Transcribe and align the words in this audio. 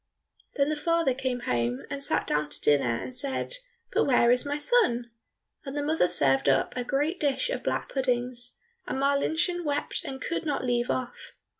Then 0.55 0.69
the 0.69 0.75
father 0.75 1.13
came 1.13 1.41
home, 1.41 1.83
and 1.91 2.03
sat 2.03 2.25
down 2.25 2.49
to 2.49 2.59
dinner 2.59 2.97
and 3.03 3.13
said, 3.13 3.57
"But 3.93 4.05
where 4.05 4.31
is 4.31 4.47
my 4.47 4.57
son?" 4.57 5.11
And 5.63 5.77
the 5.77 5.83
mother 5.83 6.07
served 6.07 6.49
up 6.49 6.75
a 6.75 6.83
great 6.83 7.19
dish 7.19 7.51
of 7.51 7.61
black 7.61 7.89
puddings, 7.89 8.57
and 8.87 8.97
Marlinchen 8.97 9.63
wept 9.63 10.03
and 10.03 10.19
could 10.19 10.43
not 10.43 10.65
leave 10.65 10.89
off. 10.89 11.33